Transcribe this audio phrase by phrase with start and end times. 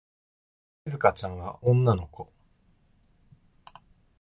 [0.87, 2.33] しずかちゃんは女の子。